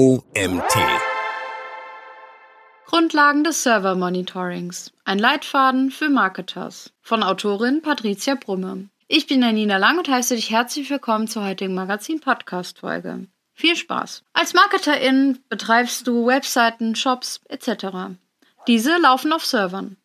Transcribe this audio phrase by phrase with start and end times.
[0.00, 0.78] OMT.
[2.86, 4.94] Grundlagen des Server Monitorings.
[5.04, 6.94] Ein Leitfaden für Marketers.
[7.02, 8.88] Von Autorin Patricia Brumme.
[9.08, 13.26] Ich bin Janina Lang und heiße dich herzlich willkommen zur heutigen Magazin-Podcast-Folge.
[13.52, 14.24] Viel Spaß!
[14.32, 18.16] Als Marketerin betreibst du Webseiten, Shops etc.
[18.68, 19.98] Diese laufen auf Servern.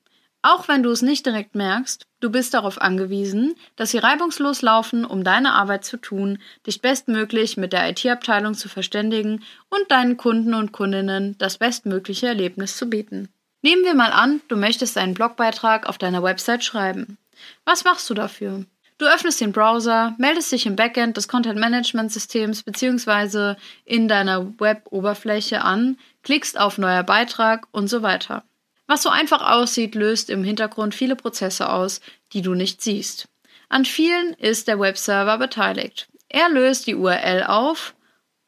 [0.45, 5.03] Auch wenn du es nicht direkt merkst, du bist darauf angewiesen, dass sie reibungslos laufen,
[5.03, 6.37] um deine Arbeit zu tun,
[6.67, 12.77] dich bestmöglich mit der IT-Abteilung zu verständigen und deinen Kunden und Kundinnen das bestmögliche Erlebnis
[12.77, 13.29] zu bieten.
[13.63, 17.17] Nehmen wir mal an, du möchtest einen Blogbeitrag auf deiner Website schreiben.
[17.65, 18.65] Was machst du dafür?
[18.99, 23.55] Du öffnest den Browser, meldest dich im Backend des Content Management Systems bzw.
[23.83, 28.43] in deiner Web-Oberfläche an, klickst auf Neuer Beitrag und so weiter.
[28.87, 32.01] Was so einfach aussieht, löst im Hintergrund viele Prozesse aus,
[32.33, 33.27] die du nicht siehst.
[33.69, 36.07] An vielen ist der Webserver beteiligt.
[36.29, 37.95] Er löst die URL auf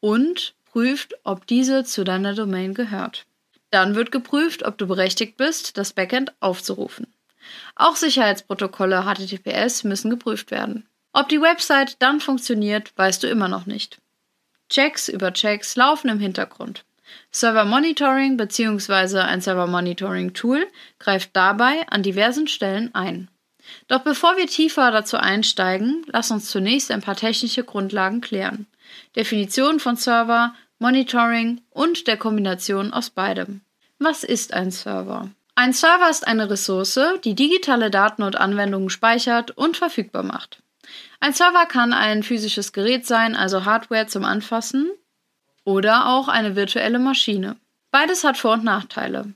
[0.00, 3.26] und prüft, ob diese zu deiner Domain gehört.
[3.70, 7.06] Dann wird geprüft, ob du berechtigt bist, das Backend aufzurufen.
[7.74, 10.86] Auch Sicherheitsprotokolle HTTPS müssen geprüft werden.
[11.12, 13.98] Ob die Website dann funktioniert, weißt du immer noch nicht.
[14.68, 16.84] Checks über Checks laufen im Hintergrund.
[17.30, 19.20] Server Monitoring bzw.
[19.20, 20.66] ein Server Monitoring Tool
[20.98, 23.28] greift dabei an diversen Stellen ein.
[23.86, 28.66] Doch bevor wir tiefer dazu einsteigen, lass uns zunächst ein paar technische Grundlagen klären.
[29.16, 33.60] Definition von Server, Monitoring und der Kombination aus beidem.
[33.98, 35.30] Was ist ein Server?
[35.54, 40.62] Ein Server ist eine Ressource, die digitale Daten und Anwendungen speichert und verfügbar macht.
[41.20, 44.88] Ein Server kann ein physisches Gerät sein, also Hardware zum Anfassen,
[45.68, 47.56] oder auch eine virtuelle Maschine.
[47.90, 49.34] Beides hat Vor- und Nachteile.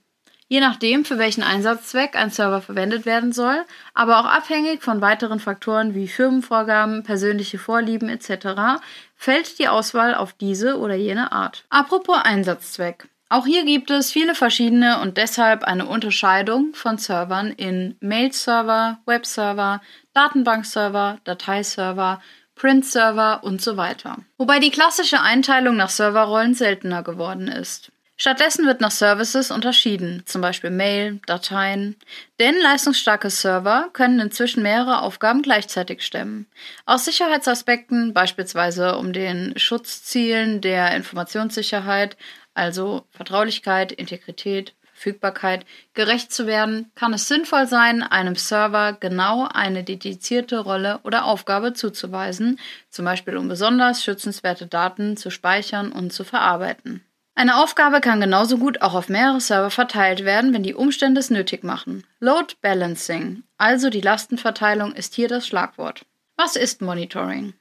[0.49, 5.41] Je nachdem, für welchen Einsatzzweck ein Server verwendet werden soll, aber auch abhängig von weiteren
[5.41, 8.81] Faktoren wie Firmenvorgaben, persönliche Vorlieben etc.,
[9.15, 11.65] fällt die Auswahl auf diese oder jene Art.
[11.69, 13.09] Apropos Einsatzzweck.
[13.29, 19.83] Auch hier gibt es viele verschiedene und deshalb eine Unterscheidung von Servern in Mail-Server, Web-Server,
[20.15, 22.21] Datenbank-Server, Dateiserver,
[22.63, 24.19] Print-Server und so weiter.
[24.39, 27.91] Wobei die klassische Einteilung nach Serverrollen seltener geworden ist.
[28.17, 31.97] Stattdessen wird nach Services unterschieden, zum Beispiel Mail, Dateien,
[32.39, 36.47] denn leistungsstarke Server können inzwischen mehrere Aufgaben gleichzeitig stemmen.
[36.87, 42.17] Aus Sicherheitsaspekten, beispielsweise um den Schutzzielen der Informationssicherheit,
[42.55, 49.83] also Vertraulichkeit, Integrität, Verfügbarkeit gerecht zu werden, kann es sinnvoll sein, einem Server genau eine
[49.83, 56.23] dedizierte Rolle oder Aufgabe zuzuweisen, zum Beispiel um besonders schützenswerte Daten zu speichern und zu
[56.23, 57.05] verarbeiten.
[57.35, 61.31] Eine Aufgabe kann genauso gut auch auf mehrere Server verteilt werden, wenn die Umstände es
[61.31, 62.05] nötig machen.
[62.21, 66.05] Load Balancing, also die Lastenverteilung, ist hier das Schlagwort.
[66.37, 67.55] Was ist Monitoring?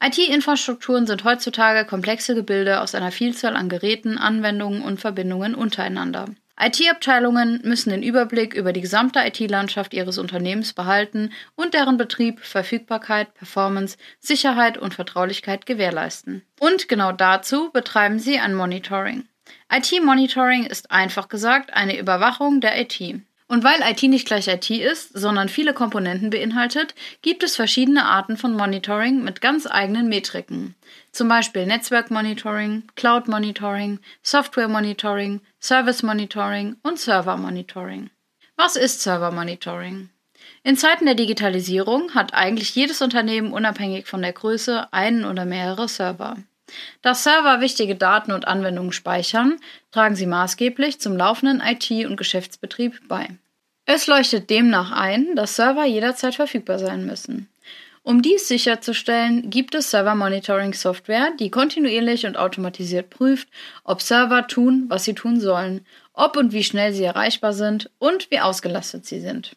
[0.00, 6.26] IT-Infrastrukturen sind heutzutage komplexe Gebilde aus einer Vielzahl an Geräten, Anwendungen und Verbindungen untereinander.
[6.58, 13.34] IT-Abteilungen müssen den Überblick über die gesamte IT-Landschaft ihres Unternehmens behalten und deren Betrieb, Verfügbarkeit,
[13.34, 16.42] Performance, Sicherheit und Vertraulichkeit gewährleisten.
[16.58, 19.28] Und genau dazu betreiben sie ein Monitoring.
[19.70, 23.20] IT-Monitoring ist einfach gesagt eine Überwachung der IT.
[23.48, 28.36] Und weil IT nicht gleich IT ist, sondern viele Komponenten beinhaltet, gibt es verschiedene Arten
[28.36, 30.74] von Monitoring mit ganz eigenen Metriken.
[31.12, 38.10] Zum Beispiel Netzwerk Monitoring, Cloud Monitoring, Software Monitoring, Service Monitoring und Server Monitoring.
[38.56, 40.10] Was ist Server Monitoring?
[40.64, 45.88] In Zeiten der Digitalisierung hat eigentlich jedes Unternehmen unabhängig von der Größe einen oder mehrere
[45.88, 46.36] Server.
[47.02, 49.56] Da Server wichtige Daten und Anwendungen speichern,
[49.92, 53.28] tragen sie maßgeblich zum laufenden IT- und Geschäftsbetrieb bei.
[53.84, 57.48] Es leuchtet demnach ein, dass Server jederzeit verfügbar sein müssen.
[58.02, 63.48] Um dies sicherzustellen, gibt es Server-Monitoring-Software, die kontinuierlich und automatisiert prüft,
[63.82, 68.30] ob Server tun, was sie tun sollen, ob und wie schnell sie erreichbar sind und
[68.30, 69.56] wie ausgelastet sie sind.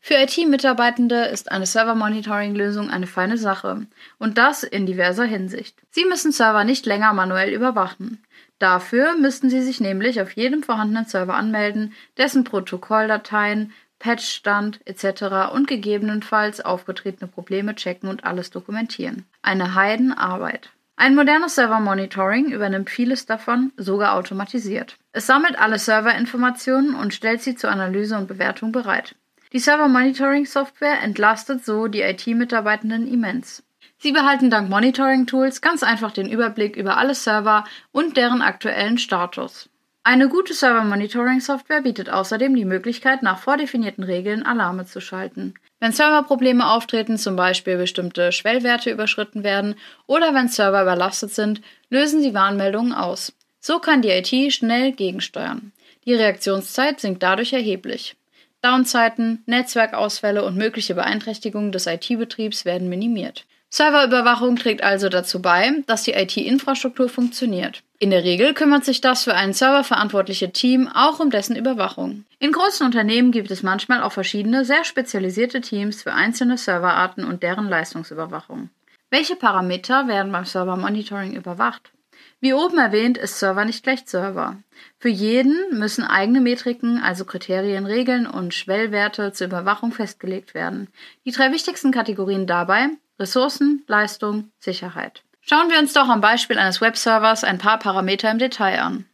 [0.00, 3.86] Für IT-Mitarbeitende ist eine Server-Monitoring-Lösung eine feine Sache
[4.18, 5.76] und das in diverser Hinsicht.
[5.90, 8.22] Sie müssen Server nicht länger manuell überwachen.
[8.58, 15.52] Dafür müssten Sie sich nämlich auf jedem vorhandenen Server anmelden, dessen Protokolldateien, Patchstand etc.
[15.52, 19.26] und gegebenenfalls aufgetretene Probleme checken und alles dokumentieren.
[19.42, 20.70] Eine Heidenarbeit.
[20.96, 24.96] Ein modernes Server-Monitoring übernimmt vieles davon, sogar automatisiert.
[25.12, 29.14] Es sammelt alle Serverinformationen und stellt sie zur Analyse und Bewertung bereit.
[29.52, 33.62] Die Server-Monitoring-Software entlastet so die IT-Mitarbeitenden immens.
[33.98, 39.70] Sie behalten dank Monitoring-Tools ganz einfach den Überblick über alle Server und deren aktuellen Status.
[40.04, 45.54] Eine gute Server-Monitoring-Software bietet außerdem die Möglichkeit, nach vordefinierten Regeln Alarme zu schalten.
[45.80, 51.60] Wenn Serverprobleme auftreten, zum Beispiel bestimmte Schwellwerte überschritten werden oder wenn Server überlastet sind,
[51.90, 53.32] lösen sie Warnmeldungen aus.
[53.60, 55.72] So kann die IT schnell gegensteuern.
[56.04, 58.16] Die Reaktionszeit sinkt dadurch erheblich.
[58.62, 63.44] Downzeiten, Netzwerkausfälle und mögliche Beeinträchtigungen des IT-Betriebs werden minimiert.
[63.70, 67.82] Serverüberwachung trägt also dazu bei, dass die IT-Infrastruktur funktioniert.
[67.98, 72.24] In der Regel kümmert sich das für einen Server verantwortliche Team auch um dessen Überwachung.
[72.38, 77.42] In großen Unternehmen gibt es manchmal auch verschiedene sehr spezialisierte Teams für einzelne Serverarten und
[77.42, 78.70] deren Leistungsüberwachung.
[79.10, 81.92] Welche Parameter werden beim Server Monitoring überwacht?
[82.40, 84.56] Wie oben erwähnt, ist Server nicht gleich Server.
[84.98, 90.88] Für jeden müssen eigene Metriken, also Kriterien, Regeln und Schwellwerte zur Überwachung festgelegt werden.
[91.24, 95.22] Die drei wichtigsten Kategorien dabei Ressourcen, Leistung, Sicherheit.
[95.40, 99.06] Schauen wir uns doch am Beispiel eines Webservers ein paar Parameter im Detail an.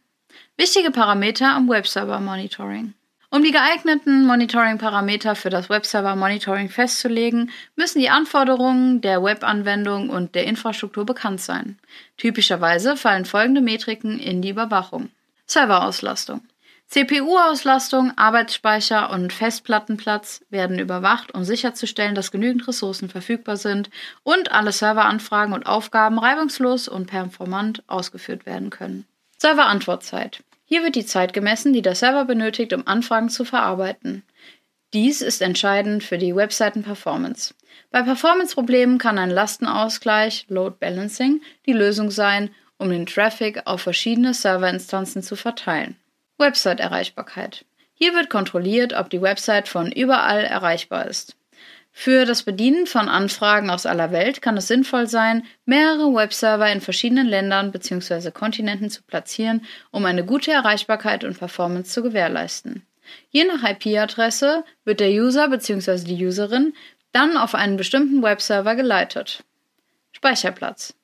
[0.57, 2.93] Wichtige Parameter am Webserver Monitoring.
[3.35, 10.45] Um die geeigneten Monitoring-Parameter für das Webserver-Monitoring festzulegen, müssen die Anforderungen der Webanwendung und der
[10.45, 11.77] Infrastruktur bekannt sein.
[12.15, 15.09] Typischerweise fallen folgende Metriken in die Überwachung.
[15.45, 16.43] Serverauslastung.
[16.87, 23.89] CPU-Auslastung, Arbeitsspeicher und Festplattenplatz werden überwacht, um sicherzustellen, dass genügend Ressourcen verfügbar sind
[24.23, 29.05] und alle Serveranfragen und Aufgaben reibungslos und performant ausgeführt werden können.
[29.39, 30.41] Serverantwortzeit.
[30.65, 34.23] Hier wird die Zeit gemessen, die der Server benötigt, um Anfragen zu verarbeiten.
[34.93, 37.53] Dies ist entscheidend für die Webseiten-Performance.
[37.91, 44.33] Bei Performance-Problemen kann ein Lastenausgleich, Load Balancing, die Lösung sein, um den Traffic auf verschiedene
[44.33, 45.97] Serverinstanzen zu verteilen.
[46.37, 47.65] Website-Erreichbarkeit.
[47.93, 51.35] Hier wird kontrolliert, ob die Website von überall erreichbar ist.
[51.97, 56.81] Für das Bedienen von Anfragen aus aller Welt kann es sinnvoll sein, mehrere Webserver in
[56.81, 58.31] verschiedenen Ländern bzw.
[58.31, 62.85] Kontinenten zu platzieren, um eine gute Erreichbarkeit und Performance zu gewährleisten.
[63.29, 66.03] Je nach IP-Adresse wird der User bzw.
[66.03, 66.73] die Userin
[67.13, 69.45] dann auf einen bestimmten Webserver geleitet.
[70.11, 70.95] Speicherplatz.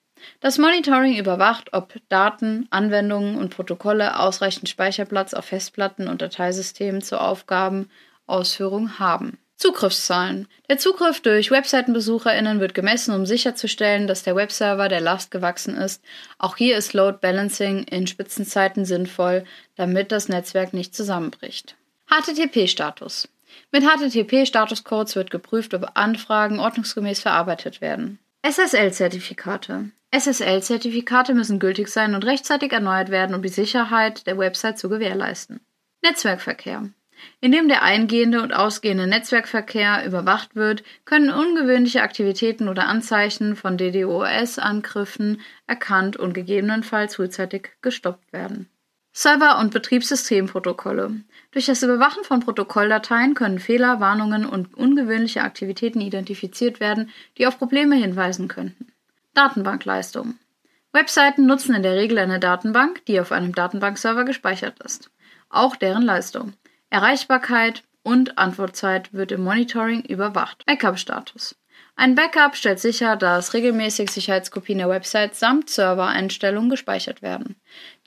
[0.41, 7.21] Das Monitoring überwacht, ob Daten, Anwendungen und Protokolle ausreichend Speicherplatz auf Festplatten und Dateisystemen zur
[7.21, 9.38] Aufgabenausführung haben.
[9.62, 10.48] Zugriffszahlen.
[10.69, 16.04] Der Zugriff durch Webseitenbesucherinnen wird gemessen, um sicherzustellen, dass der Webserver der Last gewachsen ist.
[16.40, 21.75] Auch hier ist Load Balancing in Spitzenzeiten sinnvoll, damit das Netzwerk nicht zusammenbricht.
[22.10, 23.30] HTTP-Status.
[23.72, 28.18] Mit HTTP-Statuscodes wird geprüft, ob Anfragen ordnungsgemäß verarbeitet werden.
[28.42, 29.92] SSL-Zertifikate.
[30.10, 35.60] SSL-Zertifikate müssen gültig sein und rechtzeitig erneuert werden, um die Sicherheit der Website zu gewährleisten.
[36.02, 36.90] Netzwerkverkehr.
[37.39, 45.41] Indem der eingehende und ausgehende Netzwerkverkehr überwacht wird, können ungewöhnliche Aktivitäten oder Anzeichen von DDoS-Angriffen
[45.68, 48.69] erkannt und gegebenenfalls frühzeitig gestoppt werden.
[49.13, 51.12] Server- und Betriebssystemprotokolle.
[51.51, 57.57] Durch das Überwachen von Protokolldateien können Fehler, Warnungen und ungewöhnliche Aktivitäten identifiziert werden, die auf
[57.57, 58.94] Probleme hinweisen könnten.
[59.33, 60.35] Datenbankleistung.
[60.94, 65.09] Webseiten nutzen in der Regel eine Datenbank, die auf einem Datenbankserver gespeichert ist.
[65.50, 66.53] Auch deren Leistung.
[66.91, 70.65] Erreichbarkeit und Antwortzeit wird im Monitoring überwacht.
[70.65, 71.55] Backup-Status.
[71.95, 77.55] Ein Backup stellt sicher, dass regelmäßig Sicherheitskopien der Website samt Servereinstellungen gespeichert werden.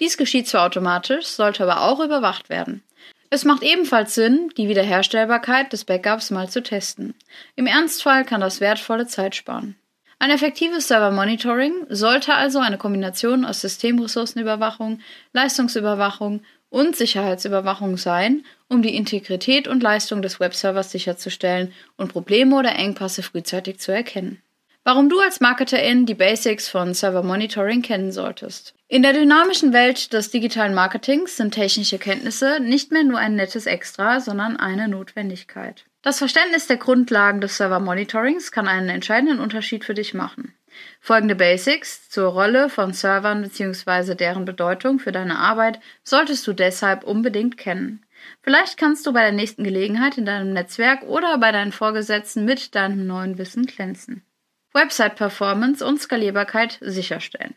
[0.01, 2.83] Dies geschieht zwar automatisch, sollte aber auch überwacht werden.
[3.31, 7.15] Es macht ebenfalls Sinn, die Wiederherstellbarkeit des Backups mal zu testen.
[7.57, 9.77] Im Ernstfall kann das wertvolle Zeit sparen.
[10.19, 15.01] Ein effektives Server-Monitoring sollte also eine Kombination aus Systemressourcenüberwachung,
[15.33, 16.43] Leistungsüberwachung
[16.75, 23.23] und Sicherheitsüberwachung sein, um die Integrität und Leistung des Webservers sicherzustellen und Probleme oder Engpässe
[23.23, 24.43] frühzeitig zu erkennen.
[24.83, 28.75] Warum du als Marketerin die Basics von Server Monitoring kennen solltest.
[28.89, 33.67] In der dynamischen Welt des digitalen Marketings sind technische Kenntnisse nicht mehr nur ein nettes
[33.67, 35.85] Extra, sondern eine Notwendigkeit.
[36.03, 40.53] Das Verständnis der Grundlagen des Server Monitorings kann einen entscheidenden Unterschied für dich machen.
[41.01, 44.15] Folgende Basics zur Rolle von Servern bzw.
[44.15, 48.05] deren Bedeutung für deine Arbeit solltest du deshalb unbedingt kennen.
[48.43, 52.75] Vielleicht kannst du bei der nächsten Gelegenheit in deinem Netzwerk oder bei deinen Vorgesetzten mit
[52.75, 54.23] deinem neuen Wissen glänzen.
[54.73, 57.55] Website Performance und Skalierbarkeit sicherstellen.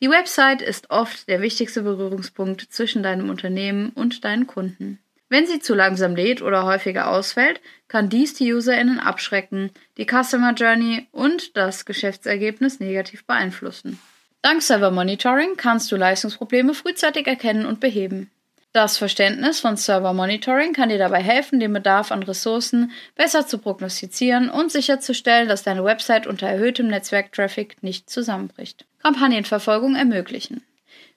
[0.00, 4.98] Die Website ist oft der wichtigste Berührungspunkt zwischen deinem Unternehmen und deinen Kunden.
[5.32, 10.52] Wenn sie zu langsam lädt oder häufiger ausfällt, kann dies die UserInnen abschrecken, die Customer
[10.52, 13.98] Journey und das Geschäftsergebnis negativ beeinflussen.
[14.42, 18.30] Dank Server Monitoring kannst du Leistungsprobleme frühzeitig erkennen und beheben.
[18.74, 23.56] Das Verständnis von Server Monitoring kann dir dabei helfen, den Bedarf an Ressourcen besser zu
[23.56, 28.84] prognostizieren und sicherzustellen, dass deine Website unter erhöhtem Netzwerktraffic nicht zusammenbricht.
[29.02, 30.62] Kampagnenverfolgung ermöglichen.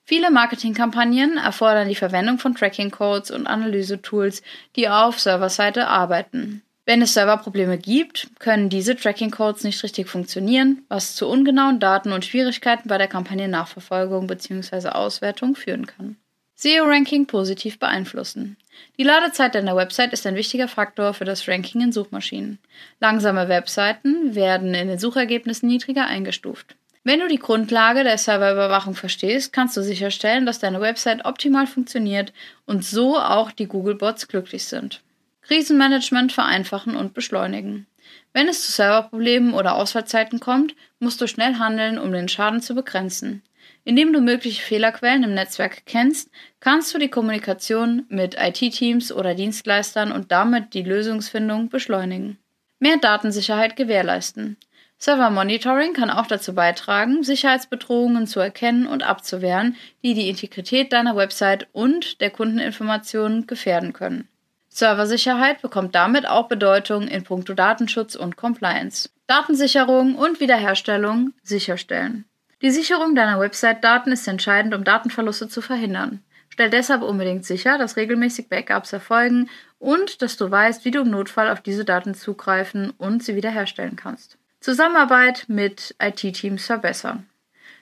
[0.07, 4.43] Viele Marketingkampagnen erfordern die Verwendung von Tracking-Codes und Analysetools,
[4.75, 6.61] die auf Serverseite arbeiten.
[6.85, 12.23] Wenn es Serverprobleme gibt, können diese Tracking-Codes nicht richtig funktionieren, was zu ungenauen Daten und
[12.23, 14.89] Schwierigkeiten bei der Kampagnennachverfolgung bzw.
[14.89, 16.17] Auswertung führen kann.
[16.53, 18.57] SEO-Ranking positiv beeinflussen.
[18.99, 22.59] Die Ladezeit deiner Website ist ein wichtiger Faktor für das Ranking in Suchmaschinen.
[22.99, 26.75] Langsame Webseiten werden in den Suchergebnissen niedriger eingestuft.
[27.07, 32.33] Wenn du die Grundlage der Serverüberwachung verstehst, kannst du sicherstellen, dass deine Website optimal funktioniert
[32.65, 35.03] und so auch die Googlebots glücklich sind.
[35.43, 37.85] Krisenmanagement vereinfachen und beschleunigen.
[38.33, 42.73] Wenn es zu Serverproblemen oder Ausfallzeiten kommt, musst du schnell handeln, um den Schaden zu
[42.73, 43.43] begrenzen.
[43.83, 50.11] Indem du mögliche Fehlerquellen im Netzwerk kennst, kannst du die Kommunikation mit IT-Teams oder Dienstleistern
[50.11, 52.39] und damit die Lösungsfindung beschleunigen.
[52.79, 54.57] Mehr Datensicherheit gewährleisten.
[54.97, 61.15] Server Monitoring kann auch dazu beitragen, Sicherheitsbedrohungen zu erkennen und abzuwehren, die die Integrität deiner
[61.15, 64.27] Website und der Kundeninformationen gefährden können.
[64.69, 69.09] Serversicherheit bekommt damit auch Bedeutung in puncto Datenschutz und Compliance.
[69.27, 72.25] Datensicherung und Wiederherstellung sicherstellen.
[72.61, 76.23] Die Sicherung deiner Website-Daten ist entscheidend, um Datenverluste zu verhindern.
[76.49, 81.09] Stell deshalb unbedingt sicher, dass regelmäßig Backups erfolgen und dass du weißt, wie du im
[81.09, 84.37] Notfall auf diese Daten zugreifen und sie wiederherstellen kannst.
[84.65, 87.27] Zusammenarbeit mit IT-Teams verbessern.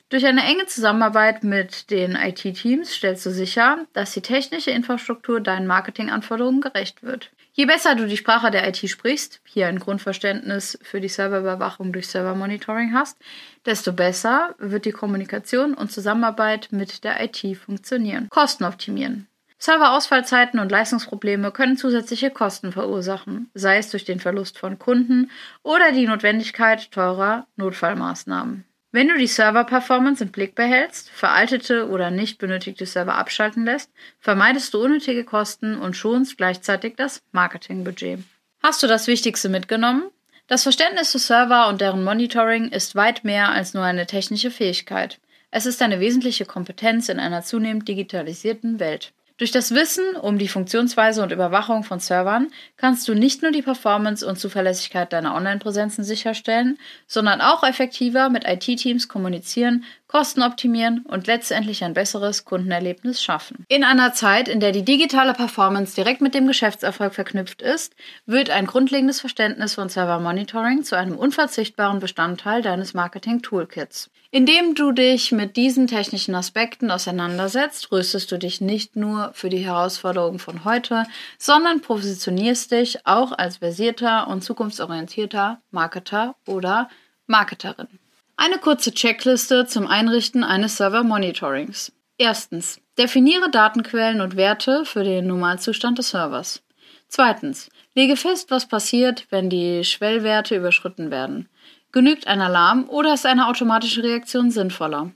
[0.10, 5.66] Durch eine enge Zusammenarbeit mit den IT-Teams stellst du sicher, dass die technische Infrastruktur deinen
[5.66, 7.32] Marketinganforderungen gerecht wird.
[7.54, 12.10] Je besser du die Sprache der IT sprichst, hier ein Grundverständnis für die Serverüberwachung durch
[12.10, 13.18] Servermonitoring hast,
[13.66, 18.28] desto besser wird die Kommunikation und Zusammenarbeit mit der IT funktionieren.
[18.30, 19.30] Kosten optimieren.
[19.63, 25.93] Serverausfallzeiten und Leistungsprobleme können zusätzliche Kosten verursachen, sei es durch den Verlust von Kunden oder
[25.93, 28.65] die Notwendigkeit teurer Notfallmaßnahmen.
[28.91, 33.89] Wenn du die Server-Performance im Blick behältst, veraltete oder nicht benötigte Server abschalten lässt,
[34.20, 38.20] vermeidest du unnötige Kosten und schonst gleichzeitig das Marketingbudget.
[38.62, 40.12] Hast du das Wichtigste mitgenommen?
[40.48, 45.22] Das Verständnis zu Server und deren Monitoring ist weit mehr als nur eine technische Fähigkeit.
[45.51, 49.13] Es ist eine wesentliche Kompetenz in einer zunehmend digitalisierten Welt.
[49.38, 53.63] Durch das Wissen um die Funktionsweise und Überwachung von Servern kannst du nicht nur die
[53.63, 61.25] Performance und Zuverlässigkeit deiner Online-Präsenzen sicherstellen, sondern auch effektiver mit IT-Teams kommunizieren, Kosten optimieren und
[61.25, 63.65] letztendlich ein besseres Kundenerlebnis schaffen.
[63.67, 67.96] In einer Zeit, in der die digitale Performance direkt mit dem Geschäftserfolg verknüpft ist,
[68.27, 74.12] wird ein grundlegendes Verständnis von Server Monitoring zu einem unverzichtbaren Bestandteil deines Marketing-Toolkits.
[74.29, 79.65] Indem du dich mit diesen technischen Aspekten auseinandersetzt, rüstest du dich nicht nur für die
[79.65, 81.08] Herausforderungen von heute,
[81.39, 86.88] sondern positionierst dich auch als versierter und zukunftsorientierter Marketer oder
[87.25, 87.88] Marketerin.
[88.36, 91.92] Eine kurze Checkliste zum Einrichten eines Server-Monitorings.
[92.18, 92.80] Erstens.
[92.98, 96.63] Definiere Datenquellen und Werte für den Normalzustand des Servers.
[97.08, 97.70] Zweitens.
[97.94, 101.48] Lege fest, was passiert, wenn die Schwellwerte überschritten werden.
[101.92, 105.12] Genügt ein Alarm oder ist eine automatische Reaktion sinnvoller?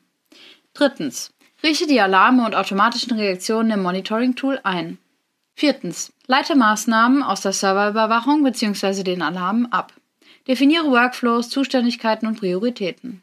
[0.75, 1.33] Drittens.
[1.63, 4.99] Richte die Alarme und automatischen Reaktionen im Monitoring-Tool ein.
[5.55, 6.13] Viertens.
[6.27, 9.01] Leite Maßnahmen aus der Serverüberwachung bzw.
[9.01, 9.91] den Alarmen ab.
[10.47, 13.21] Definiere Workflows, Zuständigkeiten und Prioritäten.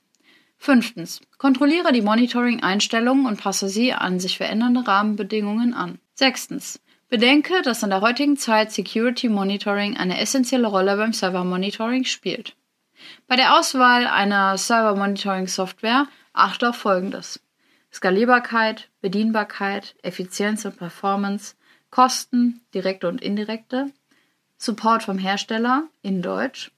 [0.59, 1.21] Fünftens.
[1.39, 5.99] Kontrolliere die Monitoring-Einstellungen und passe sie an sich verändernde Rahmenbedingungen an.
[6.15, 6.81] Sechstens.
[7.09, 12.57] Bedenke, dass in der heutigen Zeit Security Monitoring eine essentielle Rolle beim Server Monitoring spielt.
[13.27, 17.41] Bei der Auswahl einer Server Monitoring Software achte auf Folgendes.
[17.93, 21.55] Skalierbarkeit, Bedienbarkeit, Effizienz und Performance,
[21.91, 23.93] Kosten, direkte und indirekte,
[24.57, 26.73] Support vom Hersteller in Deutsch,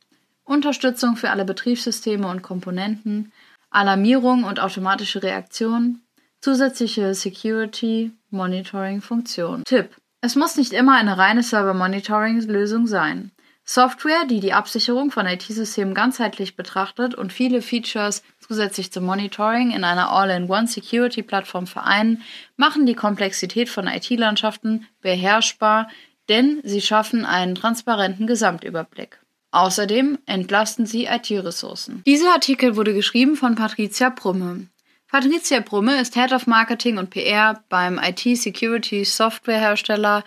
[0.47, 3.33] Unterstützung für alle Betriebssysteme und Komponenten,
[3.71, 6.01] Alarmierung und automatische Reaktion,
[6.41, 9.65] zusätzliche Security Monitoring Funktion.
[9.65, 13.33] Tipp: Es muss nicht immer eine reine Server Monitoring Lösung sein.
[13.65, 19.83] Software, die die Absicherung von IT-Systemen ganzheitlich betrachtet und viele Features zusätzlich zum Monitoring in
[19.83, 22.23] einer All-in-One Security-Plattform vereinen,
[22.57, 25.89] machen die Komplexität von IT-Landschaften beherrschbar,
[26.29, 29.19] denn sie schaffen einen transparenten Gesamtüberblick.
[29.57, 32.03] Außerdem entlasten sie IT-Ressourcen.
[32.07, 34.67] Dieser Artikel wurde geschrieben von Patricia Brumme.
[35.11, 40.25] Patricia Brumme ist Head of Marketing und PR beim IT-Security-Softwarehersteller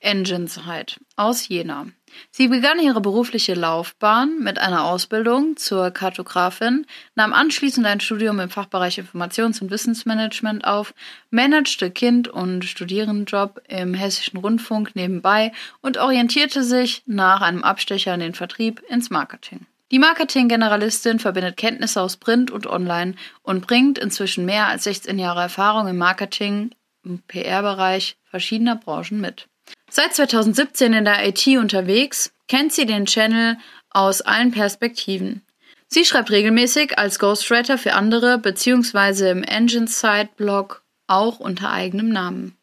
[0.00, 1.86] Engineside aus Jena.
[2.30, 8.50] Sie begann ihre berufliche Laufbahn mit einer Ausbildung zur Kartografin, nahm anschließend ein Studium im
[8.50, 10.94] Fachbereich Informations- und Wissensmanagement auf,
[11.30, 18.20] managte Kind- und Studierendenjob im Hessischen Rundfunk nebenbei und orientierte sich nach einem Abstecher in
[18.20, 19.66] den Vertrieb ins Marketing.
[19.92, 25.42] Die Marketing-Generalistin verbindet Kenntnisse aus Print und Online und bringt inzwischen mehr als 16 Jahre
[25.42, 26.70] Erfahrung im Marketing-
[27.04, 29.48] und PR-Bereich verschiedener Branchen mit.
[29.94, 33.58] Seit 2017 in der IT unterwegs, kennt sie den Channel
[33.90, 35.42] aus allen Perspektiven.
[35.86, 39.28] Sie schreibt regelmäßig als Ghostwriter für andere bzw.
[39.28, 42.56] im Engine Side Blog auch unter eigenem Namen.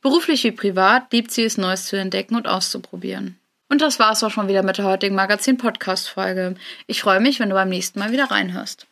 [0.00, 3.38] Beruflich wie privat liebt sie es, Neues zu entdecken und auszuprobieren.
[3.68, 6.54] Und das war's auch schon wieder mit der heutigen Magazin-Podcast-Folge.
[6.86, 8.86] Ich freue mich, wenn du beim nächsten Mal wieder reinhörst.